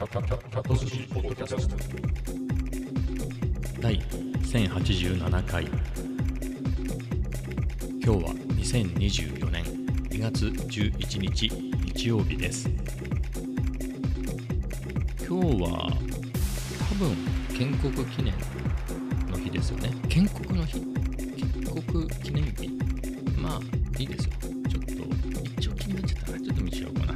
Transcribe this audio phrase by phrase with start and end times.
[0.00, 0.06] 第
[4.40, 5.64] 1087回。
[8.02, 9.62] 今日は2024年
[10.08, 12.70] 2月11日日曜日です。
[15.28, 15.92] 今日は
[16.78, 17.14] 多分
[17.54, 18.32] 建国記念
[19.30, 19.92] の日ですよね。
[20.08, 20.80] 建国の日。
[20.80, 22.70] 建国記念日。
[23.38, 23.60] まあ
[24.00, 24.32] いいですよ。
[24.66, 24.92] ちょっと
[25.60, 26.38] 一応気になっちゃったな。
[26.40, 27.14] ちょっと見ちゃおうかな。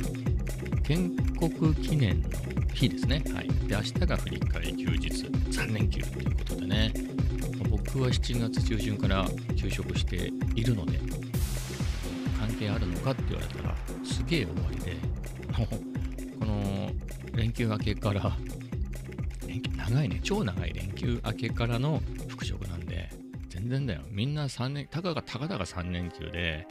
[0.82, 1.16] 建
[1.50, 3.22] 国記念の日ですね。
[3.34, 3.48] はい。
[3.66, 5.08] で明日が振り返り休日。
[5.08, 6.92] 3連休ということでね。
[7.70, 10.98] 僕は7月中旬から休職しているので
[12.38, 13.74] 関係あるのかって言われたら
[14.04, 14.96] すげえ終わりで
[15.56, 16.90] もう この
[17.34, 18.36] 連休明けから
[19.76, 20.20] 長いね。
[20.22, 23.10] 超長い連休明けからの復職なんで
[23.48, 24.00] 全然だよ。
[24.10, 26.66] みんな3年たかがたかだが3連休で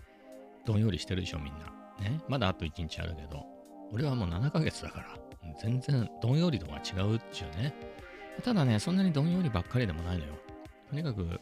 [0.66, 1.60] どんよりしてるでしょみんな。
[2.02, 2.22] ね。
[2.28, 3.46] まだあと1日あるけど。
[3.94, 5.23] 俺はもう7ヶ月だから。
[5.59, 7.73] 全然どんより度が違うっちゅうね。
[8.44, 10.34] ただねそんなにどんよりばっかりでもないのよ。
[10.90, 11.40] とにかく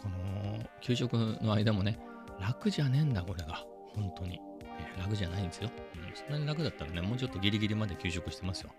[0.00, 1.98] この給食の間もね
[2.40, 3.64] 楽じゃねえんだこれが。
[3.94, 8.70] 本当に、えー楽じゃないんですよ、うんそんなに楽だったらねもうちょっとギリギリまで給食してますよ。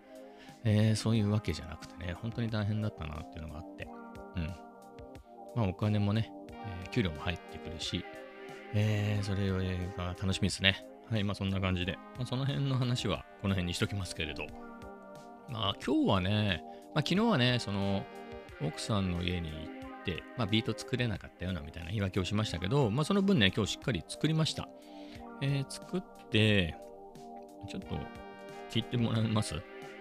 [0.64, 3.88] えーそういうわけじゃなくてね本当に大変だったなっていうのがあって。
[4.36, 4.48] うん。
[5.56, 8.04] まあお金もね、えー給料も入ってくるし
[8.73, 9.50] えーそれ
[9.98, 10.86] が楽しみですね。
[11.14, 14.47] はいまあそんな感じで、まあ、その辺の話はこの辺にしときますけれど
[15.47, 16.64] まあ今日はね、
[16.95, 18.03] まあ昨日はね、その
[18.66, 19.55] 奥さんの家に行
[20.00, 24.67] って、まあビート作れなかったようなみたいな言い訳をしましたけど、まあその分ね、今日しっかり作りました。
[25.42, 26.75] えー作って、
[27.67, 27.95] ちょっと
[28.72, 29.55] 聞いてもらえます？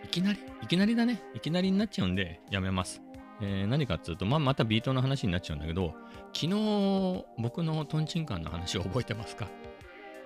[0.04, 0.38] いきなり？
[0.62, 1.20] いきなりだね。
[1.34, 3.02] いきなりになっちゃうんでやめます。
[3.42, 5.92] えー何かっつうと、まあまたビートの話になっちゃうんだけど、
[6.32, 9.48] 昨日僕のトンチンカンの話を覚えてますか？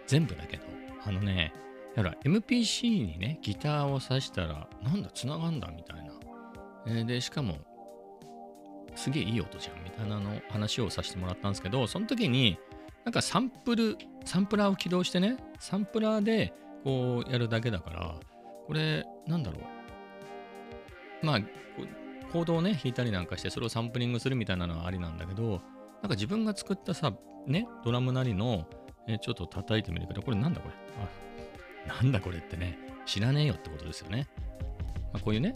[0.06, 0.64] 全部だけど、
[1.04, 1.52] あのね、
[1.94, 6.12] だから MPC にね、ギターを挿したら、なんだ、繋がんだみたいな。
[6.86, 7.58] えーで、しかも、
[8.94, 12.58] すげえいい音じゃんみたいなの話をさせてもらったんですけど、その時に、
[13.04, 16.52] なんかサンプル、サンプラーを起動してね、サンプラーで
[16.84, 18.14] こうやるだけだから、
[18.66, 19.58] これ、なんだろ
[21.22, 21.26] う。
[21.26, 21.40] まあ、
[22.32, 27.12] コードをね、弾いたりなんかして、それをサンプリングするみたいなのはありなんだけど、なんか自分が作ったさ、
[27.46, 28.66] ね、ドラムなりの、
[29.08, 30.74] えちょっと叩いてみるけど、これなんだこれ
[31.88, 34.28] あなんだこれってね、知らねえよってことですよね。
[35.12, 35.52] まあ、こういうね、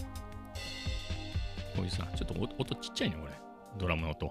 [1.75, 3.33] こういうさ、ちょっと音音ちっちゃいね、これ。
[3.79, 4.27] ドラムの音。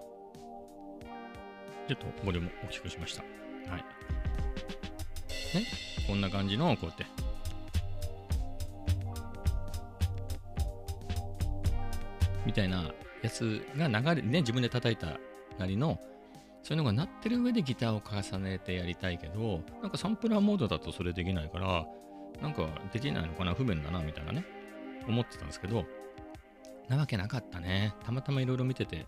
[1.87, 3.23] ちょっとボリューム大きくしました。
[3.71, 3.81] はい。
[3.81, 5.65] ね、
[6.07, 7.05] こんな感じの、こうやって。
[12.45, 12.91] みたいな
[13.21, 15.19] やつが流れ、ね、自分で叩いた
[15.57, 15.99] なりの、
[16.69, 21.87] そういうのが鳴ってる上でギターを重ねてやりたいけど、なんかサンプラーモードだとそれできないから、
[22.43, 24.45] なんかできないのかな、不便だな、みたいなね、
[25.07, 25.83] 思ってたんですけど、
[26.87, 27.95] なわけなかったね。
[28.05, 29.07] たまたまいろいろ見てて、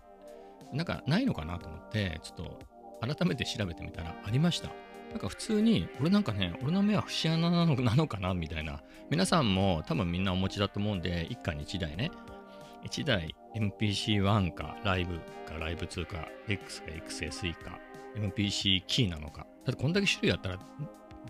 [0.72, 2.58] なんかないのかなと思って、ちょっと
[3.00, 4.68] 改めて調べてみたらありました。
[5.10, 8.82] なんか普通に、俺なんかね、俺の目は節穴なのなのかなみたいな。
[9.08, 12.10] 皆さんも多分みんなお持ちだと思うんで、一家に一台ね。
[12.84, 17.78] 1台 MPC1 かライブかライブ2か X か XSE か
[18.16, 19.46] MPC キーなのか。
[19.64, 20.58] だってこんだけ種類あったら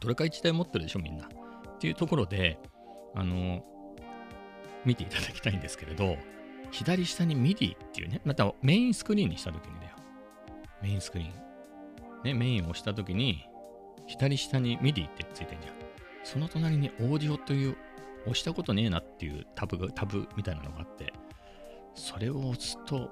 [0.01, 1.27] どれか1台持ってるでしょみんな。
[1.27, 1.29] っ
[1.79, 2.59] ていうところで、
[3.15, 3.65] あの、
[4.85, 6.17] 見ていただきたいんですけれど、
[6.71, 9.97] 左下に MIDI っていうね、またメインスクリーンにしたときにだよ。
[10.83, 11.33] メインスクリーン。
[12.25, 13.45] ね、メインを押したときに、
[14.07, 15.75] 左下に MIDI ってついてんじゃん。
[16.25, 17.77] その隣にオーディオという、
[18.23, 21.13] 押したことねえなっていうタブが、タブみたいなのがあって、
[21.95, 23.11] それを押すと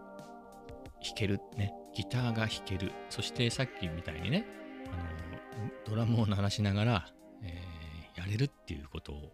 [1.02, 1.72] 弾けるね。
[1.94, 2.92] ギターが弾ける。
[3.08, 4.46] そしてさっきみたいにね、
[4.86, 7.06] あの、ドラムを鳴らしながら、
[7.42, 7.80] えー
[8.20, 9.32] やれるっていうことを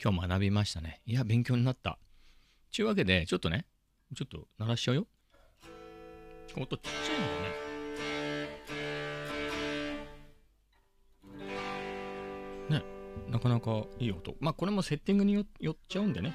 [0.00, 1.00] 今日学びましたね。
[1.06, 1.98] いや、勉強になった。
[2.70, 3.66] ちゅうわけで、ちょっとね、
[4.14, 5.06] ちょっと鳴らしちゃうよ。
[6.56, 7.26] 音ちっちゃいんだ
[12.76, 12.78] よね。
[12.78, 12.84] ね、
[13.28, 14.36] なかなかいい音。
[14.40, 16.34] まあ、これもセッティングによよっちゃうんでね。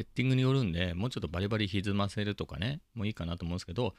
[0.00, 3.94] セッティングによるんで、もうちょっとバリバリ歪ませるとかね、もういいかなと思うんですけど、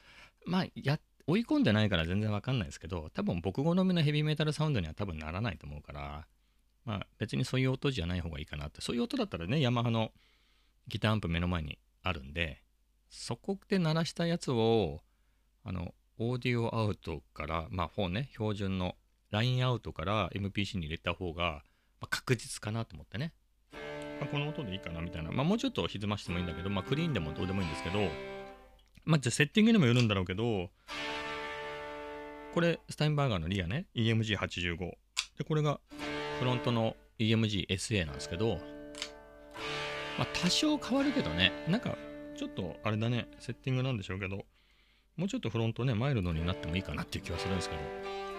[0.47, 6.27] まあ、や、追い込んでないから全然わかんないですけど、多分僕好みのヘビーメタルサウンドには多分ならないと思うから、
[6.85, 10.11] まあ別にそういう音じゃない方がいいかなって、そういう音だったらね、ヤマハの
[10.87, 12.63] ギターアンプ目の前にあるんで、
[13.11, 15.03] そこで鳴らしたやつを、
[15.63, 18.95] あの、オーディオアウトから、まあ4ね、標準の
[19.29, 21.63] ラインアウトから MPC に入れた方が、
[21.99, 23.33] まあ確実かなと思ってね。
[24.21, 25.31] まあ、この音でいいかなみたいな。
[25.31, 28.07] まあもうちょっと歪ましてもいいんだけど、まあクリーンでもどうでもいいんですけど、
[29.03, 30.69] まあじゃあセッティングにもよるんだろうけど、
[32.53, 34.77] これスタインバーガーのリアね、EMG85。
[34.77, 35.79] で、これが
[36.39, 38.59] フロントの EMG SA なんですけど、
[40.19, 41.97] まあ、多少変わるけどね、なんか、
[42.37, 44.45] ちょっとあれだね、セッティングなんでしょうけど、
[45.17, 48.30] もうちょっとフロントね、マイルドになってもいいかなっていう気はするんですけど。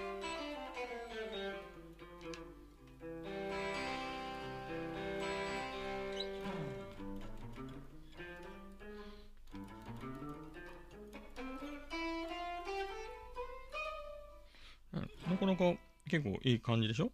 [16.13, 17.11] 結構いい感じでしょ？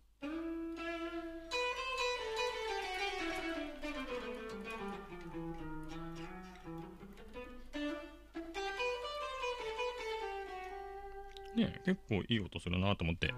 [11.54, 13.32] ね結構いい音するなと思って。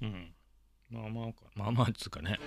[0.00, 0.32] うん。
[0.90, 2.38] まあまあか、まあまあっつうかね。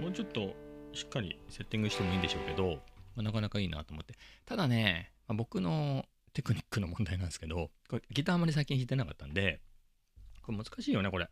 [0.00, 0.54] もうちょっと
[0.94, 2.76] しっかりセッティングしてもいいんでしょうけど、
[3.14, 4.14] まあ、なかなかいいなと思って。
[4.46, 9.60] ただね、まあ、僕のテクニックの問題なんですけど、これギターあまり最近弾いてなかったんで、
[10.42, 11.28] これ難しいよね、これ。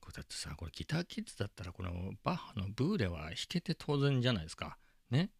[0.00, 1.92] これだってさ、これギターキッズだったら、この
[2.24, 4.78] バッハのブーレは弾けて当然じゃないですか。
[5.10, 5.30] ね。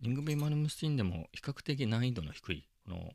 [0.00, 3.12] イングベイ・マルムスティンでも比較的難易度の低い、この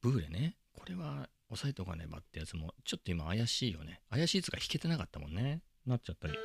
[0.00, 0.56] ブーレね。
[0.72, 4.00] これは押さえとかねばってやつも、ちょっと今怪しいよね。
[4.10, 5.62] 怪しいつか弾けてなかったもんね。
[5.86, 6.34] なっちゃったり。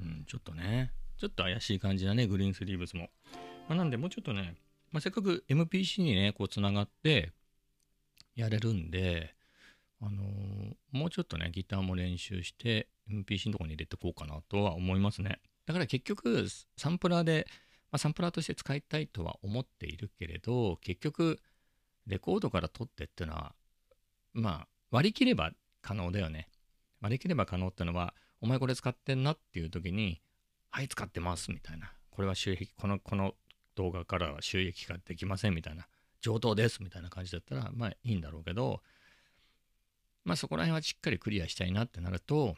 [0.00, 3.10] うんちょっとね、ちょっと怪しい感じだね、グリーンスリーブスも。
[3.68, 4.56] まあ、なんで、もうちょっとね、
[4.90, 7.32] まあ、せっかく MPC にね、こう、つながって
[8.34, 9.36] やれるんで、
[10.02, 15.40] あのー、もうちょっとね、ギターも練習して、MPC のとこに入れてこうかなとは思いますね。
[15.66, 17.46] だから結局、サンプラーで、
[17.90, 21.38] まあ、サンプラーとして使いたいとは思っているけれど、結局、
[22.06, 23.54] レコードから取ってっていうのは、
[24.32, 25.52] まあ、割り切れば
[25.82, 26.48] 可能だよね。
[27.00, 30.22] 割り切れば可能ってのは、お前これ使ってんなっていう時に、
[30.70, 31.92] はい、使ってますみたいな。
[32.10, 33.34] これは収益、この、この
[33.74, 35.86] 動画からは収益化できませんみたいな。
[36.20, 38.82] 上等ですみたいな感じだったら、まあいいんだろうけど、
[40.24, 42.56] まあそこら辺はしっかりクリアしたいなってなると、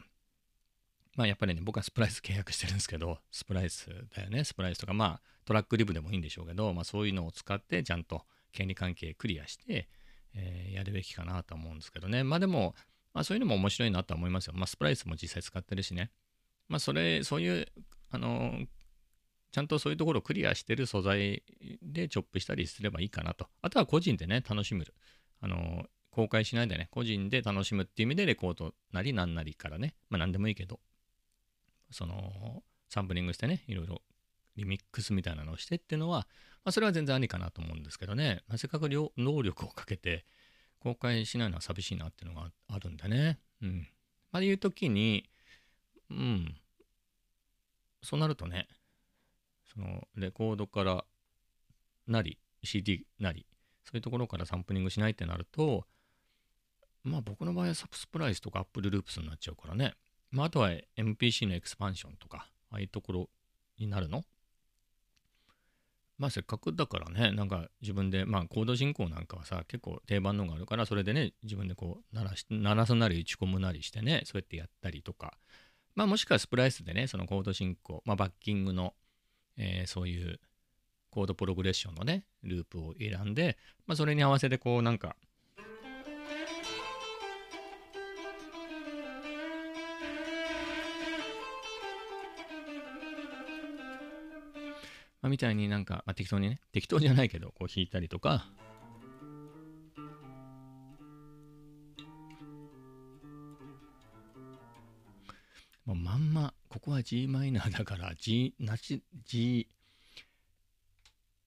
[1.15, 9.87] まあやっぱりね、僕はスプライス契約してるんですけど、スプライスだよね、スプライスとか、まあトラックリブでもいいんでしょうけど、まあそういうのを使ってちゃんと権利関係クリアして、
[10.35, 12.23] えー、やるべきかなと思うんですけどね。
[12.23, 12.75] まあでも、
[13.13, 14.53] まあそういうのも面白いなとは思いますよ。
[14.55, 16.11] まあスプライスも実際使ってるしね。
[16.67, 17.67] まあそれ、そういう、
[18.09, 18.65] あの、
[19.51, 21.43] ちゃんとそういうところをクリアしてる素材
[21.83, 23.47] でチョップしたりすればいいかなと。
[23.61, 24.83] あとは個人でね、楽しむ。
[25.41, 30.79] あの、公開しないでね、個人で楽しむっていう意味でレコードなりなんなりからね、まあ何でもいいけど、
[31.91, 34.01] その、サンプリングしてね、いろいろ
[34.55, 36.27] リミックスみたいなのをしてっていうのは、
[36.63, 40.25] まあそれは全然ありかなと思うんですけどね、まあ、せっかく労力をかけて、
[40.79, 43.39] 公開しないのは寂しいなっていうのがあるんでね。
[43.61, 43.87] うん。
[44.31, 45.29] まあ、いう時に、
[46.11, 46.55] うん。
[48.03, 48.67] そうなるとね、
[49.73, 51.05] そのレコードから
[52.05, 53.47] なり、CD なり、
[53.85, 55.87] そういうところからサンプリングしないってなると、
[57.03, 59.93] まあ僕の場合はサプ Splice とか Apple Loops になっちゃうからね。
[60.31, 63.29] まああとは MPC のエクスパンションとか、ああいうところ
[63.77, 64.23] になるの？
[66.17, 75.37] まあせっかくだからね、なんか自分で、まあコード進行なんかはさ、結構定番のがあるから、それでね、自分でこう鳴らし、鳴らすなり打ち込むなりしてね、そうやってやったりとか、
[75.95, 78.93] まあもしくはスプライスでね、そのコード進行、まあバッキングの、
[79.57, 80.39] えー、そういう
[81.09, 85.15] コードプログレッションのね、ループを選んで、まあそれに合わせてこうなんか、
[95.23, 98.45] まあ、みたいになんか、まあ、適当にね、適当じゃないけど、こう弾いたりとか、
[105.85, 109.69] もうまんま、ここは g マイナーだから G、なし、G、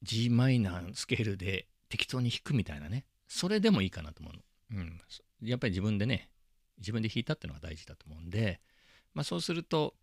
[0.02, 3.04] G マイナースケールで適当に弾くみたいなね。
[3.28, 4.30] それでもいいかなと思
[4.73, 4.80] うの。
[4.80, 5.00] うん。
[5.42, 6.30] やっぱり自分でね、
[6.78, 8.61] 自分で弾いたってのが大事だと思うんで、
[9.12, 9.95] まあそうすると、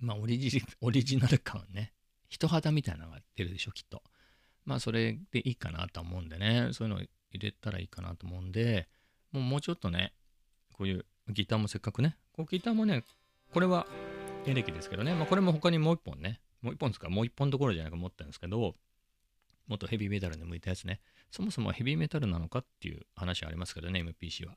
[0.00, 1.92] まあオリジオリジナル感ね、
[2.30, 4.02] 人肌みたいなのが出るでしょ、きっと。
[4.64, 7.08] まあ、それでいいかなと思うんでね、そういうの入
[7.38, 8.88] れたらいいかなと思うんで、
[9.32, 10.14] もうもうちょっとね、
[10.72, 13.04] こういうギターもせっかくね、こうギターもね、
[13.52, 13.86] これは
[14.46, 18.76] エレキですけどね、まあ、これも他にもう一本ね、もう一本ですか、もう一本どころじゃないか思ったんですけど、
[19.66, 24.56] もっとヘビーメタルに向いたやつね、そもそもヘビーメタルなのかっていう話ありますけどね、MPC は。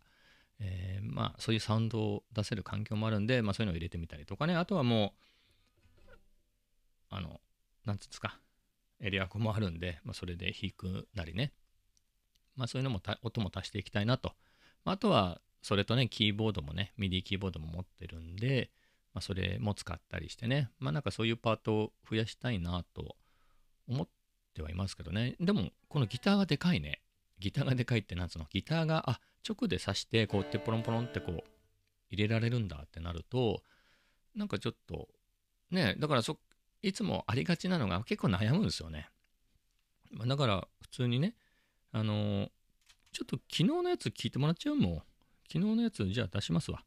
[0.60, 5.14] えー、まあそういうサウンドを出せる環境もあるんで、まあそういうのを入れてみたりとかね、あとはも
[6.10, 6.16] う、
[7.10, 7.42] あの、
[7.86, 8.40] なんつうんですか、
[9.00, 11.54] エリアコもあるんで、まあそれで弾くなりね、
[12.56, 14.34] まあそういうのも音も足していきたいなと。
[14.86, 18.72] まあとは、それとね、キーボードもね、MIDI キーボードも持ってるんで、
[19.14, 23.16] まあそれも使ったりしてね、まあなんかそういうパートを増やしたいなと
[23.88, 24.08] 思っ
[24.54, 25.36] てはいますけどね。
[25.40, 27.02] でも、このギターがでかいね。
[27.40, 28.48] ギターがでかいってなんつうの？
[28.50, 31.44] ギターが、あ、直で刺してこうやってポロンポロンってこう
[32.10, 33.62] 入れられるんだってなると
[34.34, 35.10] なんかちょっと
[35.70, 36.40] ねだからそ
[36.84, 39.10] いつもありがちなのが結構悩むんですよね、
[40.12, 41.36] ま、だから普通にね
[41.92, 42.50] あのー、
[43.12, 45.04] ちょっと昨日のやつ聞いてもらっちゃうもん。
[45.52, 46.84] 昨日のやつじゃあ出しますわ。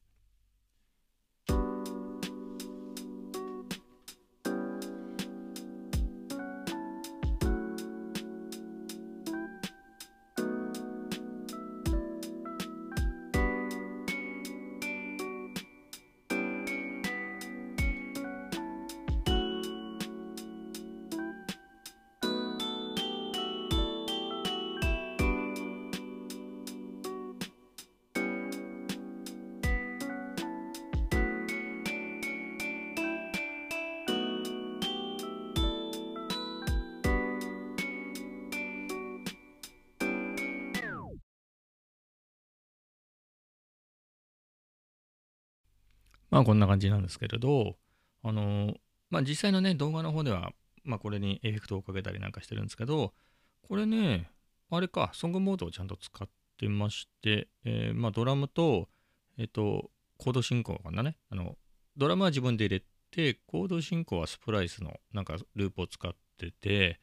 [46.37, 47.77] まあこんな感じなんですけれど、
[48.23, 48.75] あの
[49.09, 50.51] まあ実際のね、動画の方では、
[50.85, 53.15] まあこれにエフェクトをかけたりなんかしてるんですけど、
[53.67, 54.31] これね、
[54.71, 56.29] あれか、ソングモードをちゃんと使っ
[56.59, 58.91] てまして、えー、まあドラムと、
[59.39, 61.17] えっ、ー、と、コード進行かなね。
[61.31, 61.57] あの、
[61.97, 67.01] ドラムは自分で入れて、コード進行はスプライスのなんかループを使ってて、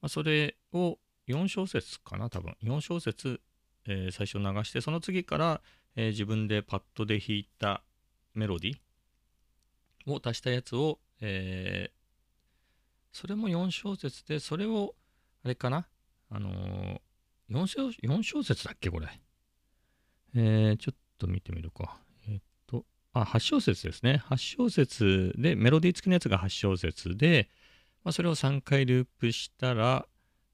[0.00, 2.54] まあ、それを4小節かな、多分。
[2.62, 3.40] 4小節、
[3.88, 5.60] えー、最初流して、その次から、
[5.96, 7.82] えー、自分でパッドで弾いた
[8.36, 8.74] メロディ
[10.06, 14.94] を足したやつを、えー、それも4小節で、それを、
[15.44, 15.86] あれかな？
[16.30, 17.00] あのー、
[17.50, 19.08] 4, 小4小節だっけこれ？
[20.34, 21.98] えー、ちょっと見てみるか。
[22.28, 24.22] え、っと、あ、8小節ですね。
[24.28, 27.48] 8小節で、メロディー付きのやつが8小節で、
[28.04, 30.06] まあ、それを3回ループしたら、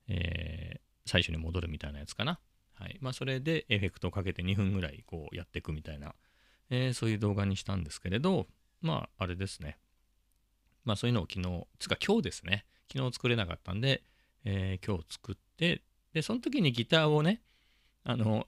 [0.09, 2.39] えー、最初に戻るみたいなやつかな。
[2.75, 2.99] はい。
[3.01, 6.15] まあ、それでエフェクトをかけて2分ぐらいこうやっていくみたいな
[6.75, 8.47] えー、そういう動画にしたんですけれど、
[8.81, 9.79] まあ、あれですね。
[10.85, 12.65] まあ、そういうのを昨日、つか今日ですね。
[12.91, 14.03] 昨日作れなかったんで、
[14.47, 15.83] えー、今日作って、
[16.15, 17.43] で、その時にギターをね、
[18.05, 18.47] あの、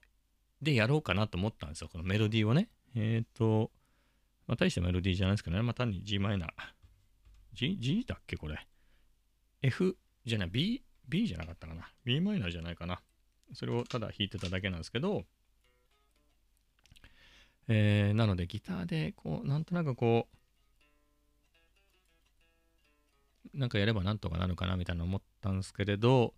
[0.59, 1.89] でやろうかなと思ったんですよ。
[1.91, 2.69] このメロディーをね。
[2.95, 3.69] えっ、ー、と、
[4.47, 5.61] まあ、大したメロディーじゃないですけどね。
[5.61, 6.49] まあ、単に g マイナー。
[7.53, 8.67] G、G だっけこれ。
[9.61, 11.91] F じゃない、B、B じゃなかったかな。
[12.03, 13.01] b マイナーじゃないかな。
[13.53, 15.25] それをただ弾いてただけなんですけど、
[17.67, 20.35] えー、なのでギターでこうなんとなくこう
[23.57, 26.33] なんかやればなんとかなるかなみたいな思ったんですけれど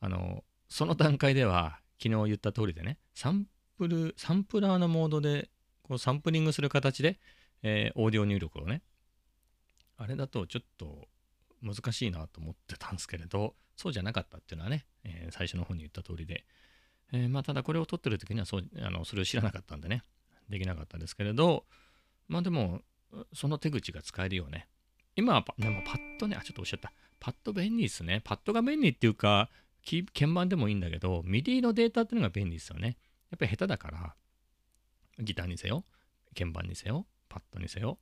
[0.00, 5.50] あのその段階では昨日言った通りでねサンプルサンプラーのモードで
[5.82, 7.18] こうサンプリングする形で、
[7.62, 8.82] えー、オーディオ入力をね
[9.98, 11.08] あれだとちょっと
[11.62, 16.44] 難しいなと思ってたんですけれどそうじゃなかったっていうのはね、えー、最初の方に言った通りで、
[17.12, 20.02] え、まあただこれを撮ってる時にはそうあのそれを知らなかったんでね。
[20.52, 21.66] できなかったですけれど、
[22.28, 22.82] まあでも、
[23.34, 24.68] その手口が使えるよね。
[25.16, 26.92] 今はでもパッドね、あ、ちょっとおっしゃった。
[27.18, 28.20] パッド便利ですね。
[28.24, 29.50] パッドが便利っていうか、
[29.84, 32.96] 鍵盤でもいいんだけど、MIDI のデータっていうのが便利ですよね。
[33.30, 34.14] やっぱり下手だから、
[35.18, 35.84] ギターにせよ、
[36.38, 37.98] 鍵盤にせよ、パッドにせよ、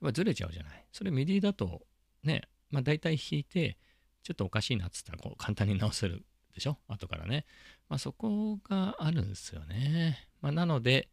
[0.00, 0.86] やっぱずれちゃうじゃない。
[0.92, 1.82] それ MIDI だと、
[2.22, 3.78] ね、まあ大体弾いて、
[4.22, 6.78] ちょっとおかしいなっつったらこう簡単に直せるでしょ？
[6.88, 7.44] 後からね。
[7.88, 10.28] まあそこがあるんですよね。
[10.40, 11.10] まあなので、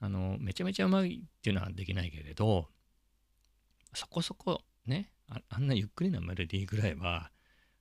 [0.00, 2.68] あの、めちゃめちゃうまいっていうのはできないけれど、
[3.94, 7.30] そこそこね、ああんなゆっくりなメロディーぐらいは、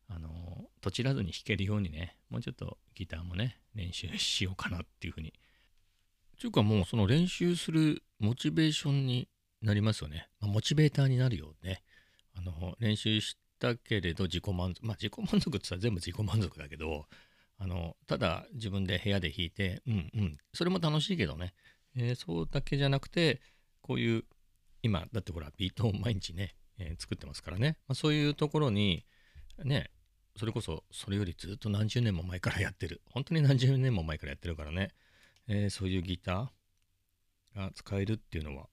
[0.08, 5.34] あの、とちらずに弾けるようにね、もうちょっとギターもね、練習しようかなっていうふうに。
[6.40, 9.30] というかもうその練習するモチベーションに
[9.62, 10.30] なりますよね。
[10.40, 11.84] まあ、モチベーターになるよね。
[12.36, 14.86] あの、練習したけれど自己満足。
[14.86, 17.08] まあ自己満足って言ったら全部自己満足だけど、
[17.58, 21.54] あの、ただ自分で部屋で弾いて、うんうん、それも楽しいけどね、
[21.96, 23.42] えー、そうだけじゃなくて、
[23.82, 24.24] こういう、
[24.82, 29.06] 今、だってほら、ビートを毎日ね、えー、作ってますからね、まあ、そういうところに、
[29.64, 29.92] ね、
[30.38, 33.02] それこそ、それよりずっと何十年も前からやってる。
[33.12, 34.92] 本当に何十年も前からやってるからね、
[35.48, 38.68] えー、そういうギターが使えるっていうのは、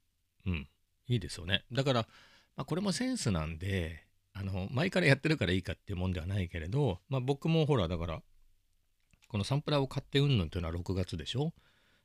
[0.47, 0.69] うん、
[1.09, 1.65] いいですよね。
[1.73, 2.03] だから、
[2.57, 8.23] まあ、これもセンスなんで、あの、前からやってるからいいかっていうもんではないけれど、まあ、僕もほら、だから、
[9.29, 11.53] このサンプラーを買ってうんぬんっていうのは6月でしょ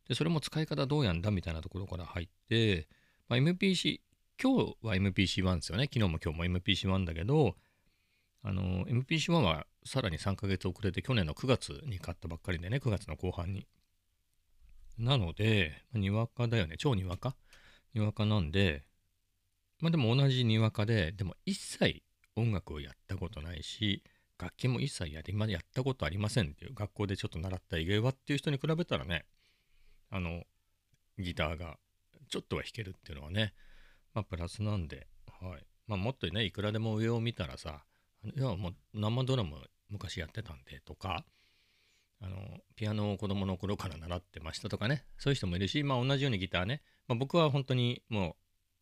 [0.07, 2.87] でそれも使い方どうやんだみたいなところから入って、
[3.29, 3.99] まあ、MPC
[4.41, 5.83] 今日は MPC1 ですよね。
[5.83, 7.55] 昨日も今日も MPC1 だけど
[8.43, 13.67] あの MPC1 はさらに3ヶ月遅れて去年の9月に買ったばっかりでね9月の後半に。
[14.97, 16.75] なので、にわかだよね。
[16.77, 17.35] 超にわか？
[17.93, 18.83] にわかなんで
[19.79, 22.03] まあでも同じにわかででも一切
[22.35, 24.03] 音楽をやったことないし
[24.39, 26.73] 楽器も一切やりまやったことありませんっていう。
[26.73, 29.25] 学校でちょっと習った以外はっていう人に比べたらね
[30.11, 30.43] あの
[31.17, 31.77] ギターが
[32.29, 33.53] ちょっとは弾けるっていうのはね
[34.13, 35.07] まあプラスなんで、
[35.41, 35.65] はい。
[35.87, 37.83] まあ、もっとねいくらでも上を見たらさ
[38.23, 39.57] いやもう生ドラム
[39.89, 41.25] 昔やってたんでとか
[42.21, 42.37] あの
[42.75, 48.37] ピアノを子供の頃から習ってましたとかねそういう人もいるしまあ同じようにギターね、まあ、僕は本当にも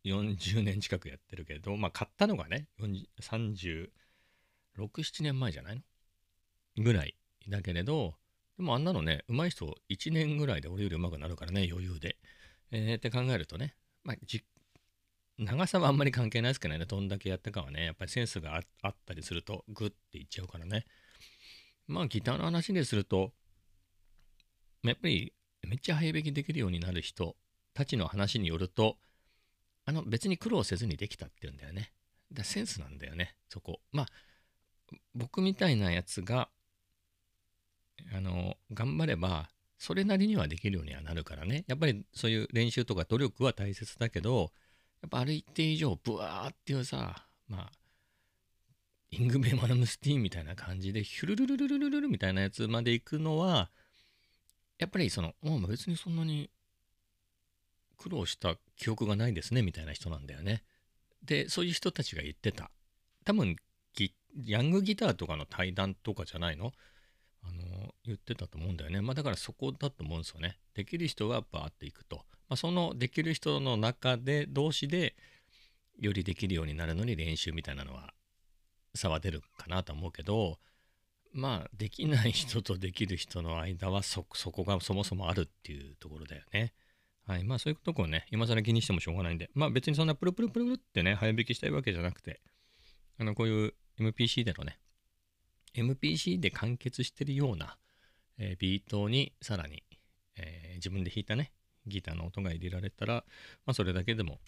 [0.05, 3.88] う40年近くやってるけどまあ買ったのがね36、
[4.77, 5.75] 7年前じゃない
[6.77, 6.83] の？
[6.83, 7.15] ぐらい
[7.48, 8.13] だけれど
[8.59, 12.17] でもあんなのね上手い人1年ぐらいで俺より上手くなるからね余裕で。
[12.71, 13.73] えー、って考えるとね、
[14.03, 14.43] まあ、じ
[15.39, 20.85] 長さはあんまり関係ないですけどねどんだけやったかはねやっぱりセンスがああったりするとグッていっちゃうからね。
[21.87, 23.31] まあギターの話ですると
[24.83, 25.33] やっぱり
[25.65, 27.37] めっちゃ早弾きできるようになる人
[27.73, 28.97] たちの話によると
[29.85, 31.93] あの別に苦労せずにできたっていうんだよね。
[32.33, 33.79] だセンスなんだよねそこ。
[33.93, 34.07] まあ
[35.15, 36.49] 僕みたいなやつが
[38.15, 41.63] あの頑張ればそれなりにはできるようにはなるからね。
[41.67, 44.51] やっぱりそういう練習とか努力は大切だけど
[45.01, 47.71] やっぱある一定以上ブワーっていうさまあ
[49.11, 53.71] イングヴェイマルムスティーンみたいな感じでヒュルルルルルルルルみたいなやつまで行くのは
[54.77, 56.49] やっぱりそのもう別にそんなに
[57.97, 60.63] 苦労した記憶がないですねみたいな人なんだよね
[61.23, 62.69] でそういう人たちが言ってた
[63.25, 63.55] 多分
[64.45, 66.71] ヤングギターとかの対談とかじゃないの
[68.09, 69.01] 言ってたと思うんだよね。
[69.01, 70.57] まあだからそこだと思うんですよね。
[70.73, 72.17] できる人はバーっていくと。
[72.47, 75.15] まあ、そのできる人の中で同士で
[75.99, 78.13] よりできるようになるのに練習みたいなのは
[78.95, 80.57] 差は出るかなと思うけど
[81.31, 86.73] まあできない人とできる人の間はそこがそもそもあるっていうところだよね。
[87.27, 87.43] はい。
[87.43, 92.41] まあそういうとこをね、今更気にしてもしょうがないんで、まあ別にそんなプルプルプルプルってね、早弾きしたいわけじゃなくて、
[93.19, 94.79] あのこういう MPC でのね、
[95.75, 97.77] MPC で完結してるような、
[98.39, 99.84] えービートにさらに、
[100.38, 101.52] えー自分で弾いたね
[101.88, 103.25] ギターの音が入れられたら、
[103.65, 104.39] まあ、それだけでも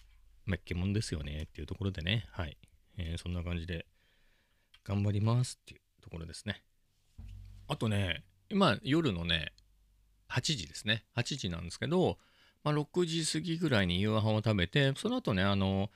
[0.46, 2.56] めっけもんですよねっていうところでねはい、
[2.96, 3.86] えーそんな感じで
[4.84, 6.62] 頑張りますっていうところですね。
[7.68, 9.52] あとね今夜のね
[10.28, 11.04] 8時ですね。
[11.16, 12.18] 8時なんですけど、
[12.64, 15.90] まあ、6時過ぎぐらいに夕飯を食べてその後ねあの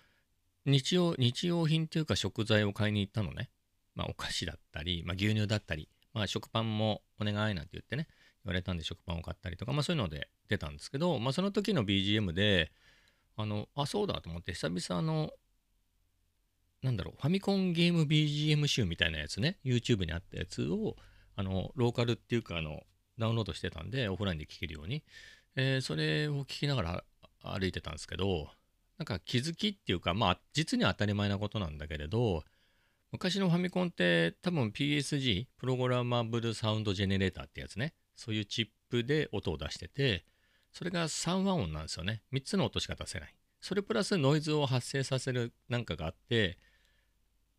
[0.67, 3.51] 日用日用品っていうか食材を買いに行ったのね。
[3.95, 8.09] まあ、お菓子だったり、まあ、牛乳だったり、まあ、食パンもお願いなんて言ってね
[8.43, 12.73] 言われたんで食パンを買ったりとか、まあ、そういうので出たんですけど、まあ、その時の BGM で
[13.37, 15.31] あのあそうだと思って久々の
[16.83, 20.97] なんだろうファミコンゲーム BGM 集みたいなやつね YouTube にあったやつを
[21.37, 22.81] あのローカルっていうかあの
[23.19, 25.03] ダウンロードしてたんでオフラインで聴けるように、
[25.55, 27.05] えーそれを聞きながら
[27.43, 28.49] 歩いてたんですけど
[28.97, 32.43] なんか気づきっていうかまあ実に当たり前なことなんだけれど
[33.13, 37.95] 昔のファミコンって多分 PSG プログラマブルサウンドジェネレーターってやつね。
[38.17, 40.25] そういうチップで音を出してて
[40.73, 42.23] それが3和音なんですよね。
[42.33, 43.35] 3つの音しか出せない。
[43.61, 46.59] それプラスノイズを発生させるなんかがあって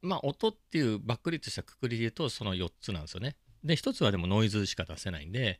[0.02, 3.36] まあ音っていうばっくりとしたくくりで言うとその4つなんですよね。
[3.64, 5.60] で1つはでもノイズしか出せないんで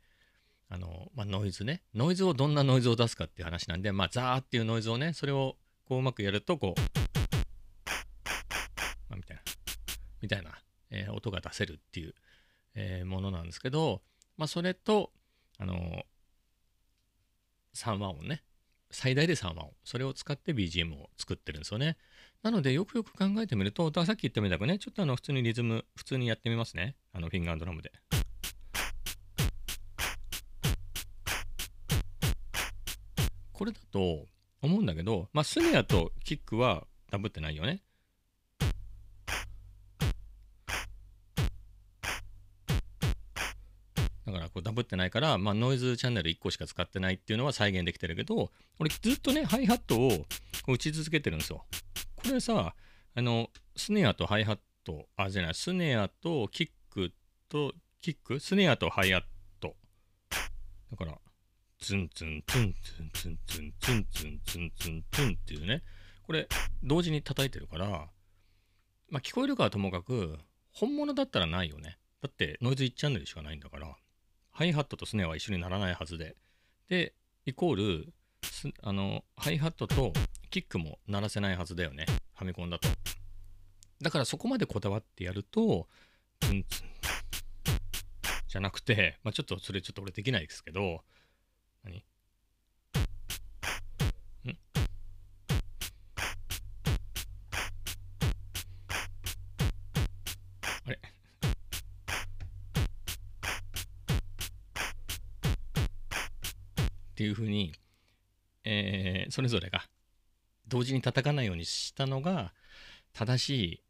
[0.70, 1.82] あの、まあ、ノイズね。
[1.96, 6.82] ノイズをどんなノイズを出すかっていう話なんでまあザーっていうノイズをねそれをこううまくやるとこう、
[9.10, 9.42] まあ、みたいな。
[10.28, 10.52] みたいな、
[10.92, 12.14] えー音が出せるっていう、
[12.76, 14.02] えーものなんですけど、
[14.36, 15.12] まあ、それと、
[15.58, 16.04] あのー
[17.74, 18.44] 3和音ね。
[18.92, 19.72] 最大で3和音。
[19.86, 21.96] それを使って BGM を作ってるんですよね。
[22.44, 26.96] なのでよくよく考えてみるとさっき言ったみたくねちょっとあの普通にリズム普通にやってみますね。
[27.14, 27.92] あのフィンガードラムで。
[33.54, 34.26] これだと
[34.62, 37.82] 思うんだけど、まあ、スネアとキックはダブってないよね。
[44.78, 50.26] だからこうダブってないから、まあ、ノイズチャンネル1個しか使ってないっていうのは再現できてるけど俺ずっとねハイハットを
[50.68, 51.66] 打ち続けてるんですよ。
[52.16, 52.74] これさ
[53.16, 57.12] あのスネアとハイハットあじゃないスネアとキック
[57.50, 58.40] とキック？
[58.40, 59.22] スネアとハイハッ
[59.60, 59.76] ト。
[60.92, 61.18] だから
[61.80, 65.84] ツンツンツンツンツンツンツンツンツンツンツンっていうね。
[66.24, 66.48] これ
[66.84, 68.08] 同時に叩いてるから
[69.10, 70.38] まあ聞こえるかはともかく
[70.72, 71.98] 本物だったらないよね。
[72.22, 73.96] だってノイズ1チャンネルしかないんだから。
[74.58, 76.36] ハイハットとスネアは一緒にならないはずで。
[76.90, 77.14] で
[77.46, 78.14] イコール
[78.82, 80.14] あのハイハットと
[80.50, 82.08] キックも鳴らせないはずだよね。
[82.36, 82.90] ファミコンだと。
[84.02, 85.88] だからそこまでこだわってやると
[86.50, 86.66] うん
[88.48, 91.04] じゃなくて、まあ、ちょっとそれちょっと俺できないですけど。
[91.84, 92.04] 何？
[107.18, 107.74] っていうふうに、
[108.64, 109.82] えー、それぞれが
[110.68, 112.54] 同時に叩かないようにしたのが
[113.12, 113.84] 正しい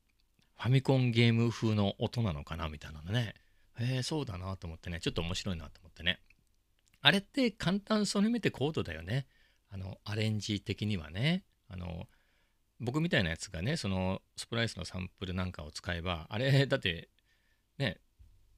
[0.56, 3.36] ファミコンゲーム風の音なのかなみたいなのね。
[3.80, 6.22] えー、そうだなと思ってね、ちょっと面白いなと思ってね。
[7.02, 9.28] あれって簡単そうに見てコードだよね。
[9.70, 11.44] あの、アレンジ的にはね。
[11.68, 12.08] あの、
[12.80, 17.10] 僕みたいなやつがね、そのスプライスのサンプルなんかを使えば、あれ、だって
[17.78, 18.00] ね、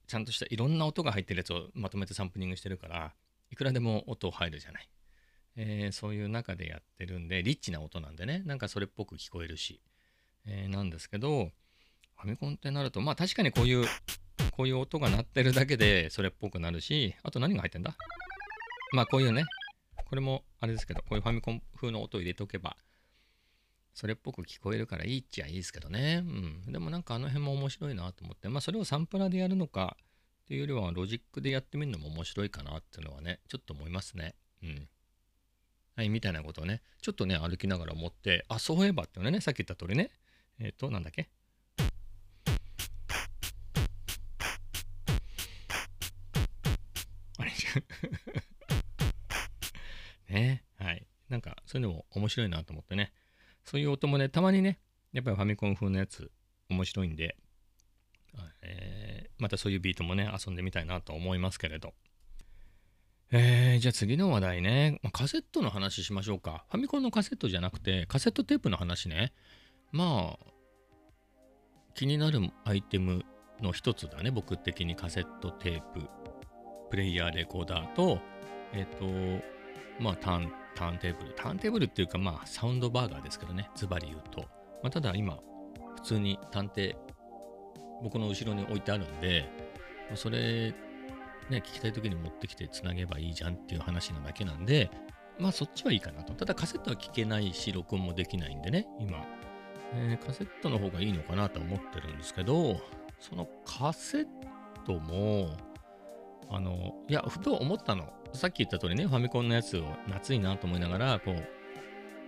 [0.06, 3.14] ちゃんとしたいろんな音が入ってるやつをまとめてサンプリングしてるから、
[3.50, 4.88] いくらでも音入るじゃない。
[5.56, 9.82] えー、そういう中でやってるんで、リッチな音なんでね、なんかそれっぽく聞こえるし、
[10.46, 11.50] えー、なんですけど、
[12.16, 13.86] ファミコンってなると、まあ確かにこういう、
[14.52, 17.96] こういう音が鳴ってるだけでそれっぽくなるし、あと何が入ってんだ？
[18.92, 19.44] まあこういうね、
[20.08, 22.76] これもあれですけど、こういうファミコン風の音を入れておけば、
[23.92, 26.22] それっぽく聞こえるからいいっちゃいいですけどね。
[26.24, 26.72] うん。
[26.72, 29.96] でもなんかあの辺も面白いなと思って、まあそれをサンプラーでやるのか
[30.50, 34.34] ていうよりはロジックでやってみるのも面白いかなっていうのはね、ちょっと思いますね。
[34.64, 34.88] うん。
[35.94, 40.10] はい、みたいなことをね、ちょっとね、歩きながら思って、あ、そういえばっていうのね、さっき言った通りね、
[40.58, 41.30] えっ、ー、と、なんだっけ？
[47.38, 47.52] あれ？
[50.34, 51.06] ねはい。
[51.28, 53.12] なんか、そういうのも面白いなと思ってね。
[53.64, 54.80] そういう音もね、たまにね、
[55.12, 56.32] やっぱりファミコン風のやつ、
[56.68, 57.36] 面白いんで、
[58.62, 61.94] えー、またそういうビートもね、遊んでみたいなと思いますけれど。
[63.32, 66.64] えー、じゃあ次の話題ね、まあ、カセットの話しましょうか。
[66.70, 69.32] ファミコンのカセットじゃなくて、カセットテープの話ね。
[69.92, 70.46] まあ、
[71.94, 73.24] 気になるアイテム
[73.60, 76.08] の一つだね、僕的にカセットテープ
[76.90, 78.18] プレイヤーレコーダーと、
[78.72, 79.44] えっ、ー、と、
[80.00, 81.34] まあターン、ターンテーブル。
[81.34, 84.40] ターンテーブルっていうか、まあサウンドバーガーですけどね、ズバリ言うと。
[84.82, 85.38] まあ、ただ今、
[85.96, 86.96] 普通に探偵、
[88.02, 89.48] 僕の後ろに置いてあるんで、
[90.14, 90.74] それ、
[91.50, 94.90] ね、聞きたい時に持ってきてつなげばいいじゃんっていう話なだけなんで、
[95.38, 96.34] まあそっちはいいかなと。
[96.34, 99.24] ただカセットは聞けないし、録音もできないんでね、今。
[99.92, 102.80] えー、カセットの方がいいのかなと思ってるんですけど、
[103.18, 104.26] そのカセッ
[104.86, 105.50] トも、
[106.48, 108.12] あの、いや、ふと思ったの。
[108.32, 111.36] さっき言った通りね、ファミコンのやつを夏いなと思いながら、こう、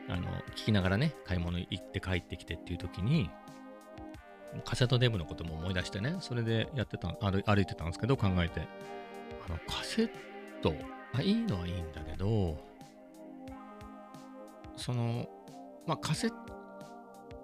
[0.09, 3.31] あの、聞きながらね、買い物行って帰ってきてっていう時に、
[4.65, 8.61] カセットデブのことも思い出してね、それでやってた、歩歩いてたんですけど、考えて。
[9.47, 10.11] あの、カセッ
[10.63, 10.75] ト、
[11.15, 12.57] あ、いいのはいいんだけど、
[14.77, 15.27] その、
[15.87, 16.31] まあ、カセッ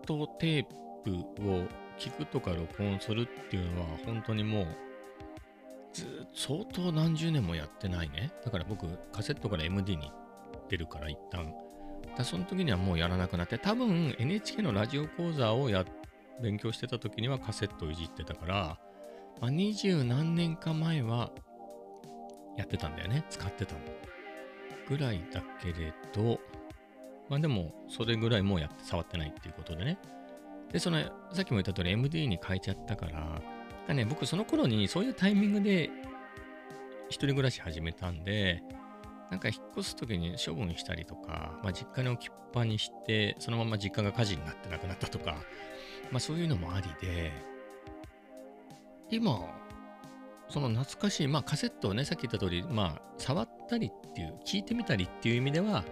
[0.06, 0.64] トテー
[1.04, 1.10] プ
[1.50, 1.66] を
[1.98, 4.66] 聞くとか録音するっていうのは、本当にもう、
[5.92, 8.32] ず相当何十年もやってないね。
[8.44, 10.12] だから僕、カセットから MD に
[10.68, 11.54] 出るから一旦。
[12.16, 15.97] だその時にはもうやらなくなって、多分 NHK のラジオ講座をやって
[16.42, 18.78] 勉強してた時にはカセットをいじってたから、
[19.40, 21.30] まあ、20何年か前は
[22.56, 23.24] やってたんだよね。
[23.30, 23.80] 使ってたの。
[24.88, 26.40] ぐらいだけれど、
[27.28, 29.98] まあでも、それぐらいもうやって触ってないっていうことでね。
[30.72, 30.98] で、その、
[31.32, 33.42] さっきも言った通り MD に変えちゃったから、
[33.88, 35.90] かね、僕その頃にそういうタイミングで
[37.08, 38.62] 一人暮らし始めたんで、
[39.30, 45.36] なんか引っ越す時に処分したりとか、まあ、実家に置きっぱにして、そのまま実家が火事になってなくなったとか、
[46.10, 47.32] まあそういうのもありで、
[49.10, 49.40] 今、
[50.48, 55.84] その懐かしい、まあカセットをね、さっき言った通り、まあ触ったりっていう、聞いてみたりっていう意味では、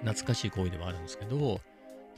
[0.00, 1.60] 懐かしい行為ではあるんですけど、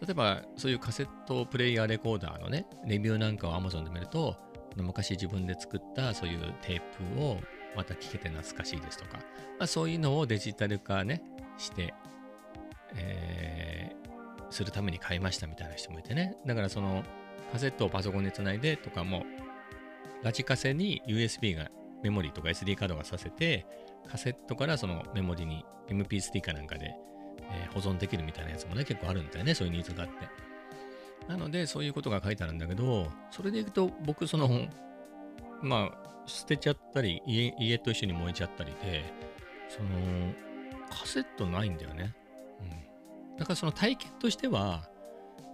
[0.02, 4.36] 例えばそういうカセットプレイヤーレコーダーのね、レビューなんかを Amazon で見ると、
[4.76, 7.40] 昔自分で作ったそういうテープを
[7.74, 9.18] また聞けて懐かしいですとか、
[9.58, 11.22] まあ、そういうのをデジタル化ね、
[11.56, 11.94] して、
[12.94, 13.75] えー、
[14.50, 16.36] するために買いましたみたいな人もいてね。
[16.46, 17.02] だからその
[17.52, 19.24] カセットをパソコンにつないでとかも、
[20.22, 21.70] ラジカセに USB が
[22.02, 23.66] メモリーとか SD カードがさせて、
[24.08, 26.94] カセットからそのメモリに MP3 かなんかで
[27.52, 30.28] え、保存できるみたいなやつもね、結構あるんだよね、そういうニーズがあって。
[31.28, 34.66] なので、そういうことが書いてあるんだけど、それでいくと、僕、その、
[35.62, 39.04] まあ、捨てちゃったり家、家と一緒に燃えちゃったりで、
[39.68, 40.32] その、
[40.90, 42.14] カセットないんだよね。
[42.60, 42.68] うん。
[43.38, 44.88] だからその体験としては、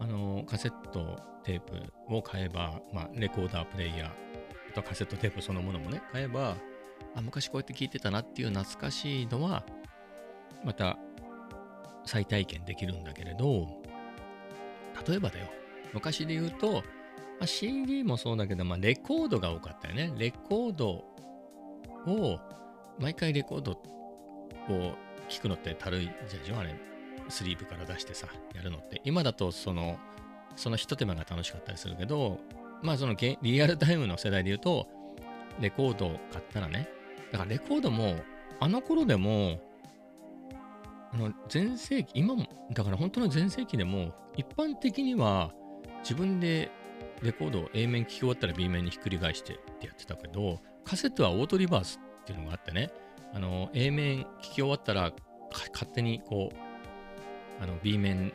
[0.01, 6.57] あの、カセットテープを買えば、まあ、レコーダープレイヤー、あとカセットテープそのものもね、買えば、
[7.15, 9.65] あ、昔こうやって聞いてたなっていう懐かしいのは、
[10.65, 10.99] また
[12.05, 13.83] 再体験できるんだけれど、
[15.07, 15.47] 例えばだよ、
[15.93, 16.81] 昔で言うと、ま
[17.43, 20.13] あ、CD もそうだけど、まあ、レコードが多かったよね。
[20.17, 21.05] レコード
[22.07, 22.39] を、
[23.01, 23.79] 毎回レコードを
[25.29, 26.59] 聞くのってたるいじゃでしょ？
[26.59, 26.75] あれ、
[27.29, 29.01] スリーブから出してさ、やるのって。
[29.05, 29.99] 今だと、その、
[30.57, 32.41] その一手間が楽しかったりするけど、
[32.83, 34.89] まあそのリアルタイムの世代で言うと、
[35.61, 36.89] レコードを買ったらね、
[37.31, 38.17] だからレコードも、
[38.61, 39.61] あの頃でも、
[41.13, 45.53] あの全盛期、今も、だから本当の全盛期でも、一般的には
[46.03, 46.71] 自分で
[47.23, 52.91] レコードを A 面聞き終わったら B 面にひっくり返してってやってたけど、カセットはオートリバースっていうのがあってね、
[53.35, 55.13] あの A 面聞き終わったら
[55.73, 56.72] 勝手にこう、
[57.63, 58.33] あの B 面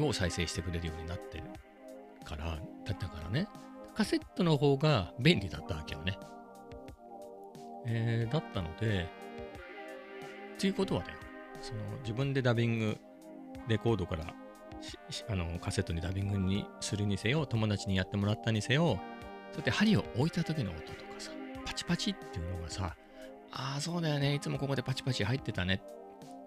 [0.00, 1.44] を再生してくれるようになってる
[2.24, 3.46] から、だったからね、
[3.94, 6.18] カセットの方が便利だったわけよね。
[7.86, 9.08] えー、だったので、
[10.56, 11.18] っていうことはだよ、
[11.60, 12.98] その自分でダビング、
[13.68, 14.24] レコードから
[15.28, 18.98] あのカセットにダビングにするにせよ、友達にやってもらったにせよ、
[19.52, 21.30] そうやって針を置いた時の音とかさ、
[21.64, 22.96] パチパチっていうのがさ、
[23.52, 25.80] ああ、そうだよね、いつもここでパチパチ入ってたね。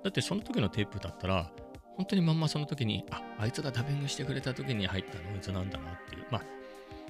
[0.04, 1.52] だってその時のテープだったら、
[2.00, 6.26] 本当にまんまその時に、あ、あいつがダビングしてくれた時に入ったノイズなんだなっていう。
[6.32, 6.44] まあ、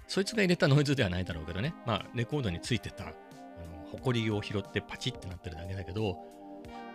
[0.08, 1.75] そいつが入れたノイズではないだろうけどね。
[1.86, 3.13] まあ、レコードについてた、あの、
[3.91, 6.17] ホコリを拾ってパチってなってるだけだけど、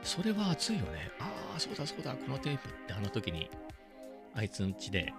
[0.03, 1.09] それは熱いよね。
[1.21, 3.49] ああ、そうだそうだ、このテープってあの時に、
[4.35, 5.13] あいつんちで、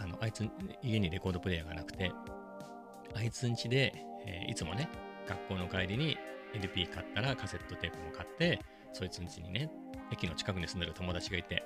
[0.00, 0.44] あの、あいつ、
[0.82, 2.10] 家にレコードプレイヤーがなくて、
[3.14, 3.94] あいつんちで、
[4.26, 4.88] えー、いつもね、
[5.28, 6.18] 学校の帰りに
[6.52, 8.58] LP 買ったらカセットテープも買って、
[8.92, 9.70] そいつんちにね、
[10.10, 11.62] 駅の近くに住んでる友達がいて、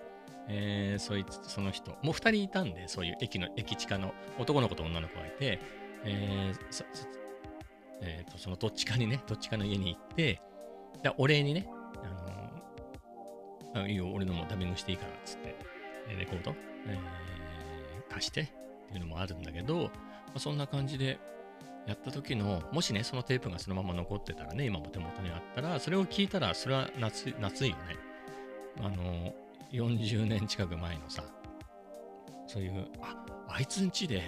[0.49, 5.61] えー、そいつ、その人、もう二人いたんで、そういう駅の、駅近の男の子と女の子がいて、
[6.05, 6.85] えー、そ
[8.05, 10.41] えーと、そのどっちかにね、どっちかの家に行って、
[11.03, 11.69] でお礼にね、
[12.03, 15.55] あのー、あいいよ、俺のもダビングしていいから、つって、
[16.19, 16.55] レコード、
[16.87, 18.45] えー、貸してっ
[18.89, 19.91] ていうのもあるんだけど、ま
[20.35, 21.21] あ、そんな感じで
[21.87, 27.97] やった時の、もしね、そのテープがそのまま残ってたらね、今も手元にあったら、それを聞いたら、それは夏夏いよね。
[28.81, 29.35] あの、
[29.73, 31.25] 40年近く前のさ、
[32.47, 33.17] そういう、あ、
[33.49, 34.23] あいつんちで、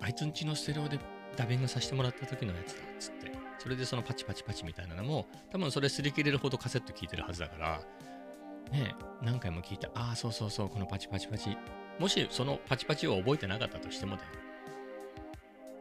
[0.00, 0.98] あいつんちのステレオで
[1.36, 3.32] ダビングさせてもらった時のやつだ、っつって。
[3.58, 7.80] それでそのパチパチパチみたいなのも、多分それ擦り切れるほどカセット聞いてるはずだから、
[8.70, 11.56] ね、何回も聞いて、ああ、そうそうそう、このパチパチパチ。
[11.98, 14.28] もしそのパチパチを覚えてなかったとしてもだよ。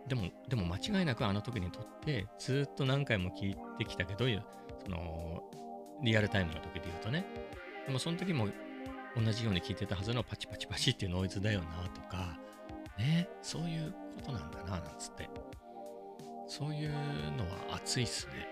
[0.08, 4.26] でも、でも間違いなくあの時にとって、ずっと何回も聞いてきたけど、
[4.84, 5.44] その、
[6.02, 7.26] リアルタイムの時で言うとね。
[7.86, 8.48] でもその時も
[9.16, 12.38] 同じように聞いてたはずのパチパチパチっていうノイズだよなとか、
[12.98, 15.30] ね、そういうことなんだな、なんつって。
[16.48, 16.98] そういうの
[17.70, 18.48] は熱いっすね。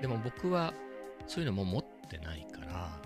[0.00, 0.72] でも僕は
[1.26, 3.00] そういうのも持ってないから、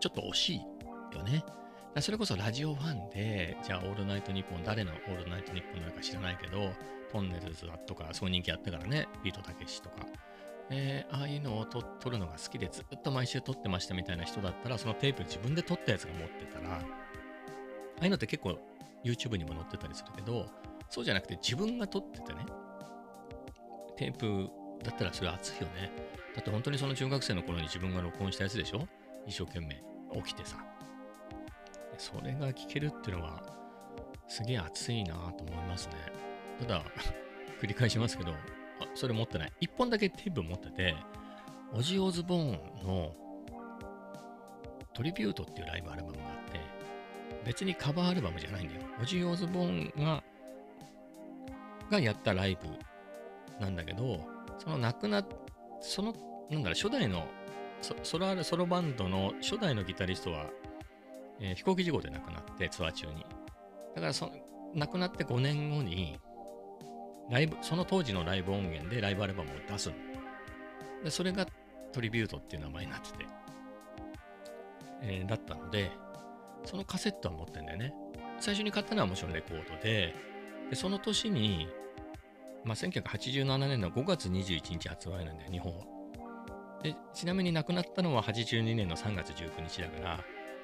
[0.00, 1.44] ちょっと惜しいよね。
[2.00, 6.72] それこそラジオファンで、じゃあ、オールナイトニッポン、誰のオールナイトニッポンなのか知らないけど、
[7.12, 10.06] トンネルズだとか、そう人気あったからね、ビートたけしとか、
[10.70, 16.80] えー、ああいうのを撮るのが好きでずっと毎週撮ってましたみたいな人だったら、そのテープ自分で撮ったやつが持ってたら、あ
[18.00, 18.58] あいうのって結構
[19.04, 20.46] YouTube にも載ってたりするけど、
[20.88, 22.46] そうじゃなくて自分が撮っててね、
[23.96, 24.50] テープ
[24.82, 25.92] だったらそれ熱いよね。
[26.34, 28.86] だって本当にその中学生の頃に自分が録音したやつでしょ？
[29.26, 29.82] 一生懸命
[30.22, 30.56] 起きてさ。
[31.98, 33.42] それが聞けるっていうのは、
[34.26, 35.94] すげえ熱いなと思いますね。
[36.60, 36.82] ただ、
[37.60, 38.32] 繰り返しますけど、
[38.94, 39.52] それ持ってない。
[39.60, 40.94] 一本だけテープ持ってて、
[41.74, 43.14] オジオズボーンの
[44.94, 46.60] トリビュートっていうライブアルバムがあって、
[47.44, 48.82] 別にカバーアルバムじゃないんだよ。
[49.00, 50.22] オジオズボーンが、
[51.90, 52.68] がやったライブ
[53.60, 54.20] なんだけど、
[54.58, 55.26] その亡くなっ、
[55.80, 56.14] その、
[56.50, 57.26] なんだろ、初代の
[57.80, 60.46] ソロソロバンドの初代のギタリストは、
[61.40, 63.24] えー、飛行機事故で亡くなってツアー中に。
[63.94, 64.30] だからそ、
[64.74, 66.18] 亡くなって5年後に、
[67.32, 69.90] ライブ、その当時のライブ音源でライブアルバムを出す
[71.02, 71.46] で、それが
[71.92, 73.26] トリビュートっていう名前になってて、
[75.00, 75.90] えー、だったので、
[76.66, 77.94] そのカセットは持ってんだよね。
[78.38, 80.14] 最初に買ったのはもちろんレコードで、
[80.68, 81.68] でその年に、
[82.64, 85.84] まあ、1987年の5月21日発売なんだよ、日本は。
[86.82, 90.20] でちなみに亡くなったのは82年の3月19日だから、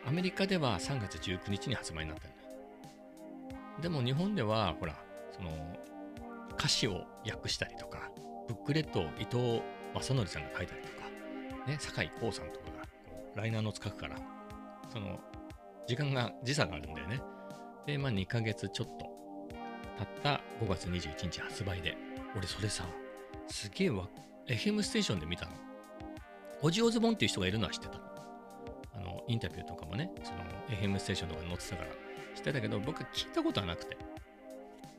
[0.07, 2.43] アメリカでは3月19日に発売になったんだよ。
[3.81, 4.95] でも日本では、ほら、
[5.33, 5.51] その、
[6.59, 8.11] 歌詞を訳したりとか、
[8.49, 9.63] ブックレットを伊藤
[9.95, 11.09] 正則さんが書いたりとか、
[11.67, 14.17] ね、酒井光さんとかがこうライナーの書くから、
[14.93, 15.21] その、
[15.87, 17.21] 時間が、時差があるんだよね。
[17.87, 19.07] で、まあ2ヶ月ちょっと
[19.99, 21.97] 経った5月21日発売で、
[22.37, 22.85] 俺それさ、
[23.47, 24.09] すげえわ、
[24.47, 25.53] FM ステーションで見たの。
[26.63, 28.05] オジオズボンっていう人がいるのは知ってたの。
[28.95, 30.39] あのインタビューとかもね、その
[30.81, 31.91] FM ステーションとかに載ってたから
[32.35, 33.97] してたけど、僕は聞いたことはなくて。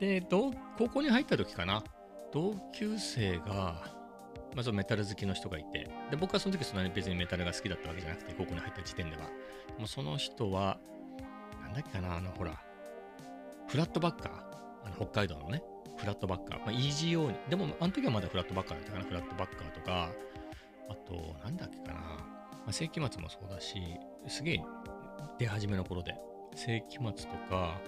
[0.00, 0.52] で、高
[0.88, 1.84] 校に入った時かな、
[2.32, 3.84] 同級生が、
[4.54, 9.24] まあ、そのメタル好きの人がいて、で、僕はその時そんなに別にメタルが好きだったわけじゃなくて、高校に入った時点では。
[9.78, 10.78] もうその人は、
[11.60, 12.60] なんだっけかな、あの、ほら、
[13.68, 14.32] フラットバッカー、
[14.86, 15.62] あの北海道のね、
[15.98, 20.10] フラットバッカー、まあ、EGO に、でも、あの時はまだフラットバッカーだったかな、フラットバッカーとか、
[20.88, 23.78] あと、なんだっけかな、まあ、世紀末もそうだし、
[24.28, 24.64] すげえ
[25.38, 26.14] 出始めの頃で、
[26.54, 27.78] 世紀末とか、